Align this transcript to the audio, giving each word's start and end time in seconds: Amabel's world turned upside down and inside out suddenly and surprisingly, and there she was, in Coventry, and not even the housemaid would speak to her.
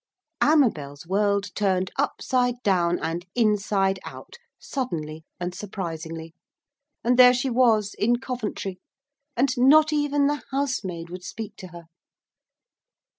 Amabel's 0.41 1.05
world 1.05 1.53
turned 1.53 1.91
upside 1.95 2.55
down 2.63 2.97
and 3.03 3.23
inside 3.35 3.99
out 4.03 4.37
suddenly 4.57 5.25
and 5.39 5.53
surprisingly, 5.53 6.33
and 7.03 7.19
there 7.19 7.35
she 7.35 7.51
was, 7.51 7.93
in 7.99 8.15
Coventry, 8.15 8.79
and 9.37 9.49
not 9.59 9.93
even 9.93 10.25
the 10.25 10.41
housemaid 10.49 11.11
would 11.11 11.23
speak 11.23 11.55
to 11.57 11.67
her. 11.67 11.83